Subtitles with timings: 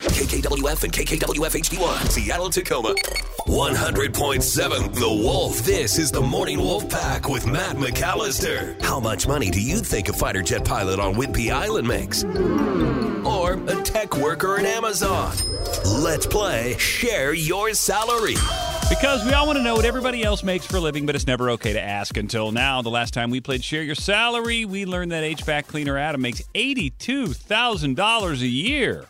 [0.00, 2.94] KKWF and KKWF HD1, Seattle, Tacoma.
[3.46, 5.58] 100.7 The Wolf.
[5.64, 8.80] This is the Morning Wolf Pack with Matt McAllister.
[8.80, 12.22] How much money do you think a fighter jet pilot on Whidbey Island makes?
[13.26, 15.34] Or a tech worker in Amazon?
[15.84, 18.36] Let's play Share Your Salary.
[18.88, 21.26] Because we all want to know what everybody else makes for a living, but it's
[21.26, 22.82] never okay to ask until now.
[22.82, 26.42] The last time we played Share Your Salary, we learned that HVAC cleaner Adam makes
[26.54, 29.06] $82,000 a year.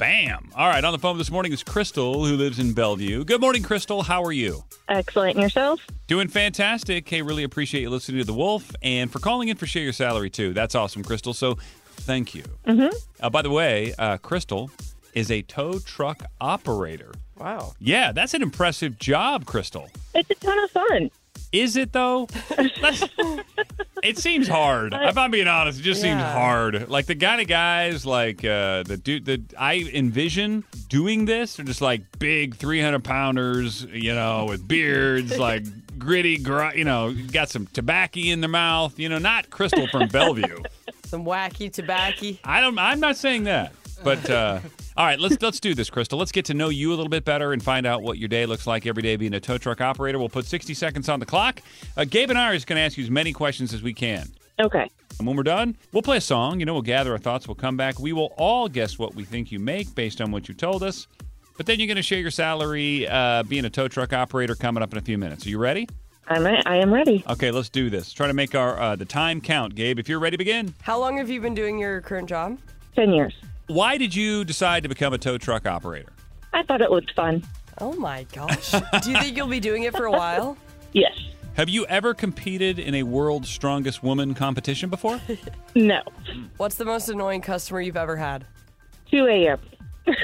[0.00, 0.48] Bam.
[0.56, 3.22] All right, on the phone this morning is Crystal, who lives in Bellevue.
[3.22, 4.02] Good morning, Crystal.
[4.02, 4.64] How are you?
[4.88, 5.36] Excellent.
[5.36, 5.78] And yourself?
[6.06, 7.06] Doing fantastic.
[7.06, 9.92] Hey, really appreciate you listening to The Wolf and for calling in for Share Your
[9.92, 10.54] Salary, too.
[10.54, 11.34] That's awesome, Crystal.
[11.34, 11.58] So
[11.96, 12.44] thank you.
[12.66, 12.96] Mm-hmm.
[13.20, 14.70] Uh, by the way, uh, Crystal
[15.12, 17.12] is a tow truck operator.
[17.36, 17.74] Wow.
[17.78, 19.90] Yeah, that's an impressive job, Crystal.
[20.14, 21.10] It's a ton of fun.
[21.52, 22.26] Is it though?
[24.02, 24.94] That's- it seems hard.
[24.94, 26.88] If I'm being honest, it just seems hard.
[26.88, 31.64] Like the kind of guys like uh, the dude that I envision doing this are
[31.64, 35.64] just like big 300 pounders, you know, with beards, like
[35.98, 38.98] gritty, gr- you know, got some tobacco in their mouth.
[38.98, 40.62] You know, not Crystal from Bellevue.
[41.04, 42.36] Some wacky tobacco.
[42.44, 42.78] I don't.
[42.78, 43.72] I'm not saying that.
[44.02, 44.60] But uh,
[44.96, 46.18] all right, let's let's do this, Crystal.
[46.18, 48.46] Let's get to know you a little bit better and find out what your day
[48.46, 50.18] looks like every day being a tow truck operator.
[50.18, 51.60] We'll put 60 seconds on the clock.
[51.96, 53.92] Uh, Gabe and I are just going to ask you as many questions as we
[53.92, 54.28] can.
[54.60, 54.88] Okay.
[55.18, 56.60] And when we're done, we'll play a song.
[56.60, 57.46] You know, we'll gather our thoughts.
[57.46, 57.98] We'll come back.
[57.98, 61.06] We will all guess what we think you make based on what you told us.
[61.56, 64.82] But then you're going to share your salary uh, being a tow truck operator coming
[64.82, 65.44] up in a few minutes.
[65.46, 65.86] Are you ready?
[66.26, 67.24] I'm re- I am ready.
[67.28, 68.12] Okay, let's do this.
[68.12, 69.74] Try to make our uh, the time count.
[69.74, 70.72] Gabe, if you're ready, begin.
[70.80, 72.58] How long have you been doing your current job?
[72.94, 73.34] Ten years.
[73.70, 76.12] Why did you decide to become a tow truck operator?
[76.52, 77.44] I thought it looked fun.
[77.80, 78.72] Oh my gosh.
[78.72, 80.56] Do you think you'll be doing it for a while?
[80.92, 81.12] Yes.
[81.54, 85.20] Have you ever competed in a World's Strongest Woman competition before?
[85.76, 86.00] No.
[86.56, 88.44] What's the most annoying customer you've ever had?
[89.12, 89.60] 2 a.m.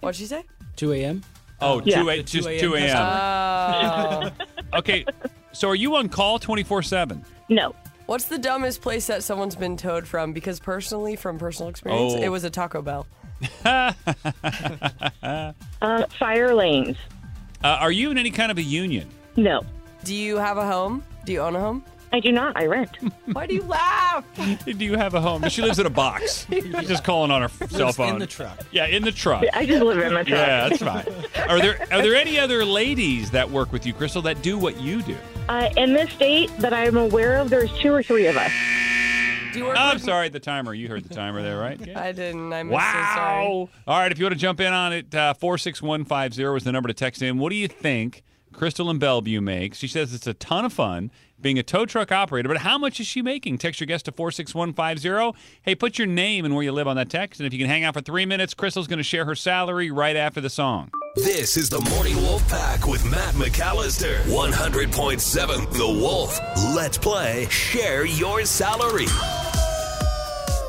[0.00, 0.44] What'd she say?
[0.76, 1.22] 2 a.m.
[1.60, 2.02] Oh, Yeah.
[2.02, 2.96] 2 a, The just 2 2 a.m.
[2.96, 4.30] Oh.
[4.78, 5.04] okay,
[5.50, 7.24] so are you on call 24 7?
[7.48, 7.74] No.
[8.08, 10.32] What's the dumbest place that someone's been towed from?
[10.32, 12.22] Because personally, from personal experience, Oh.
[12.22, 13.06] it was a Taco Bell.
[15.22, 16.96] Uh, fire lanes.
[17.62, 19.08] Uh, are you in any kind of a union?
[19.36, 19.60] No.
[20.04, 21.02] Do you have a home?
[21.26, 21.84] Do you own a home?
[22.12, 22.56] I do not.
[22.56, 22.96] I rent.
[23.32, 24.24] Why do you laugh?
[24.64, 25.46] Do you have a home?
[25.50, 26.46] She lives in a box.
[26.50, 28.14] She's just calling on her cell Lives phone.
[28.14, 28.58] in the truck.
[28.72, 29.44] Yeah, in the truck.
[29.52, 30.38] I just live in my truck.
[30.38, 31.04] Yeah, that's fine.
[31.48, 34.80] Are there are there any other ladies that work with you, Crystal, that do what
[34.80, 35.16] you do?
[35.48, 38.52] Uh, in this state that I'm aware of, there's two or three of us.
[39.52, 40.74] Do you work I'm with- sorry, the timer.
[40.74, 41.80] You heard the timer there, right?
[41.84, 41.98] Yeah.
[42.04, 42.52] I didn't.
[42.52, 43.14] I missed it.
[43.14, 43.46] Sorry.
[43.48, 43.68] Wow.
[43.86, 46.88] All right, if you want to jump in on it, uh, 46150 is the number
[46.88, 47.38] to text in.
[47.38, 48.22] What do you think
[48.52, 49.78] Crystal in Bellevue makes?
[49.78, 51.10] She says it's a ton of fun
[51.40, 53.56] being a tow truck operator, but how much is she making?
[53.58, 55.38] Text your guest to 46150.
[55.62, 57.40] Hey, put your name and where you live on that text.
[57.40, 59.90] And if you can hang out for three minutes, Crystal's going to share her salary
[59.90, 60.90] right after the song.
[61.24, 64.20] This is the Morning Wolf Pack with Matt McAllister.
[64.26, 66.38] 100.7 The Wolf.
[66.76, 69.06] Let's play Share Your Salary.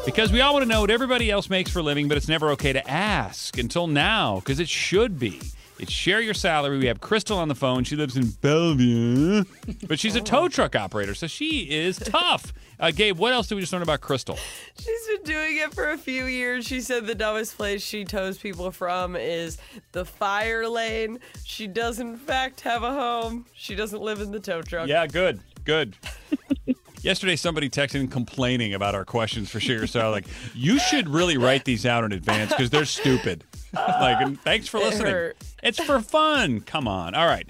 [0.07, 2.27] Because we all want to know what everybody else makes for a living, but it's
[2.27, 5.39] never okay to ask until now, because it should be.
[5.79, 6.77] It's share your salary.
[6.77, 7.83] We have Crystal on the phone.
[7.85, 9.45] She lives in Bellevue,
[9.87, 12.53] but she's a tow truck operator, so she is tough.
[12.79, 14.37] Uh, Gabe, what else did we just learn about Crystal?
[14.79, 16.65] She's been doing it for a few years.
[16.65, 19.57] She said the dumbest place she tows people from is
[19.91, 21.19] the fire lane.
[21.43, 23.45] She does, in fact, have a home.
[23.53, 24.87] She doesn't live in the tow truck.
[24.87, 25.95] Yeah, good, good.
[27.01, 30.11] Yesterday, somebody texted in complaining about our questions for Share Your Salary.
[30.11, 33.45] Like, you should really write these out in advance because they're stupid.
[33.71, 35.11] Like, thanks for listening.
[35.13, 35.37] hurt.
[35.63, 36.61] It's for fun.
[36.61, 37.15] Come on.
[37.15, 37.47] All right.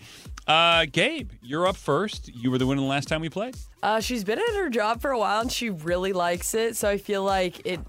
[0.47, 2.27] Uh, Gabe, you're up first.
[2.33, 3.55] You were the winner the last time we played.
[3.83, 6.75] Uh, she's been at her job for a while and she really likes it.
[6.75, 7.79] So I feel like it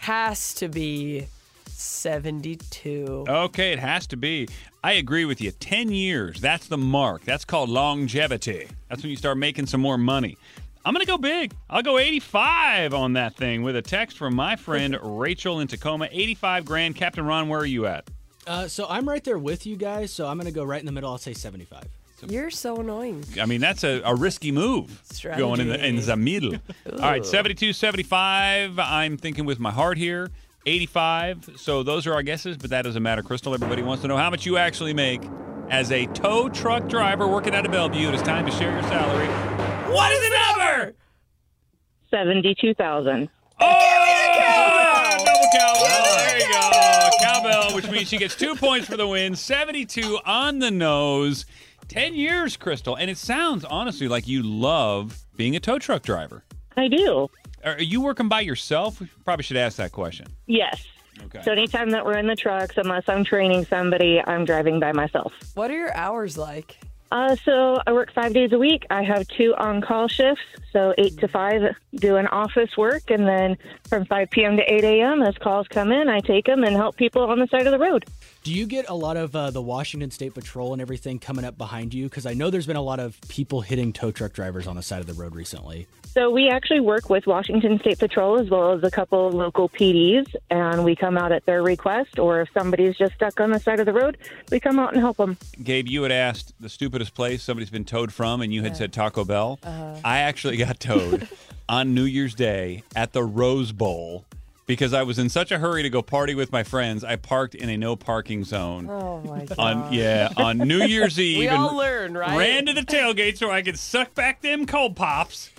[0.00, 1.26] has to be
[1.66, 3.24] 72.
[3.28, 4.48] Okay, it has to be.
[4.84, 5.50] I agree with you.
[5.50, 7.24] 10 years, that's the mark.
[7.24, 8.68] That's called longevity.
[8.88, 10.38] That's when you start making some more money.
[10.84, 11.52] I'm going to go big.
[11.68, 16.08] I'll go 85 on that thing with a text from my friend Rachel in Tacoma.
[16.12, 16.94] 85 grand.
[16.94, 18.08] Captain Ron, where are you at?
[18.46, 20.12] Uh, so I'm right there with you guys.
[20.12, 21.10] So I'm gonna go right in the middle.
[21.10, 21.84] I'll say 75.
[22.28, 23.24] You're so annoying.
[23.40, 25.02] I mean, that's a, a risky move.
[25.10, 25.40] Strategy.
[25.40, 26.54] Going in the, in the middle.
[26.92, 28.78] All right, 72 75.
[28.78, 30.30] I'm thinking with my heart here.
[30.64, 31.50] 85.
[31.56, 33.22] So those are our guesses, but that doesn't matter.
[33.22, 35.22] Crystal, everybody wants to know how much you actually make
[35.70, 38.08] as a tow truck driver working out of Bellevue.
[38.08, 39.28] It is time to share your salary.
[39.92, 40.94] What is the number?
[42.10, 43.28] Seventy-two thousand.
[43.60, 44.15] Oh,
[47.96, 49.34] means she gets two points for the win.
[49.34, 51.46] 72 on the nose.
[51.88, 52.94] 10 years, Crystal.
[52.96, 56.44] And it sounds honestly like you love being a tow truck driver.
[56.76, 57.28] I do.
[57.64, 59.00] Are you working by yourself?
[59.00, 60.26] We probably should ask that question.
[60.46, 60.84] Yes.
[61.24, 61.40] Okay.
[61.42, 65.32] So anytime that we're in the trucks, unless I'm training somebody, I'm driving by myself.
[65.54, 66.76] What are your hours like?
[67.10, 68.84] Uh, so I work five days a week.
[68.90, 70.42] I have two on-call shifts,
[70.76, 73.56] so eight to five doing office work, and then
[73.88, 74.58] from 5 p.m.
[74.58, 75.22] to 8 a.m.
[75.22, 77.78] as calls come in, I take them and help people on the side of the
[77.78, 78.04] road.
[78.42, 81.56] Do you get a lot of uh, the Washington State Patrol and everything coming up
[81.56, 82.04] behind you?
[82.04, 84.82] Because I know there's been a lot of people hitting tow truck drivers on the
[84.82, 85.86] side of the road recently.
[86.16, 89.68] So we actually work with Washington State Patrol as well as a couple of local
[89.68, 93.60] PDs, and we come out at their request, or if somebody's just stuck on the
[93.60, 94.16] side of the road,
[94.50, 95.36] we come out and help them.
[95.62, 98.94] Gabe, you had asked the stupidest place somebody's been towed from, and you had said
[98.94, 99.58] Taco Bell.
[99.62, 101.28] I actually got towed
[101.68, 104.24] on New Year's Day at the Rose Bowl
[104.66, 107.04] because I was in such a hurry to go party with my friends.
[107.04, 108.88] I parked in a no parking zone.
[108.90, 109.58] Oh my god.
[109.58, 112.36] On yeah, on New Year's Eve, we all learn, right?
[112.36, 115.50] ran to the tailgate so I could suck back them cold pops.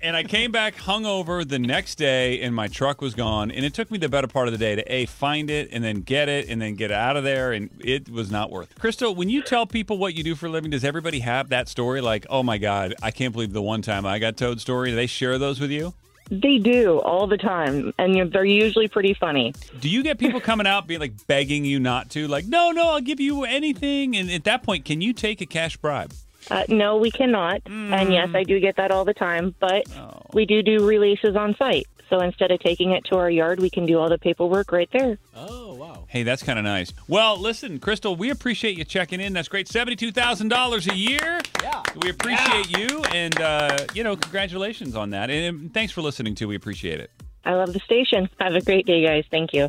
[0.00, 3.50] And I came back hungover the next day, and my truck was gone.
[3.50, 5.82] And it took me the better part of the day to a find it, and
[5.82, 7.50] then get it, and then get out of there.
[7.52, 8.70] And it was not worth.
[8.70, 8.78] it.
[8.78, 11.68] Crystal, when you tell people what you do for a living, does everybody have that
[11.68, 12.00] story?
[12.00, 14.90] Like, oh my god, I can't believe the one time I got towed story.
[14.90, 15.94] Do they share those with you?
[16.30, 19.52] They do all the time, and they're usually pretty funny.
[19.80, 22.28] Do you get people coming out being like begging you not to?
[22.28, 24.16] Like, no, no, I'll give you anything.
[24.16, 26.12] And at that point, can you take a cash bribe?
[26.50, 27.62] Uh, no, we cannot.
[27.66, 30.22] And yes, I do get that all the time, but Oh.
[30.32, 31.86] we do do releases on site.
[32.08, 34.88] So instead of taking it to our yard, we can do all the paperwork right
[34.92, 35.18] there.
[35.36, 36.04] Oh, wow.
[36.08, 36.90] Hey, that's kind of nice.
[37.06, 39.34] Well, listen, Crystal, we appreciate you checking in.
[39.34, 39.68] That's great.
[39.68, 41.40] Seventy-two thousand dollars a year.
[41.62, 41.82] Yeah.
[42.02, 45.28] We appreciate you, and uh, you know, congratulations on that.
[45.28, 46.48] And um, thanks for listening too.
[46.48, 47.10] We appreciate it.
[47.44, 48.30] I love the station.
[48.40, 49.24] Have a great day, guys.
[49.30, 49.68] Thank you.